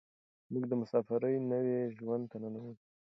موږ 0.51 0.63
د 0.67 0.73
مساپرۍ 0.81 1.35
نوي 1.51 1.79
ژوند 1.97 2.23
ته 2.31 2.37
ننوځو. 2.43 2.85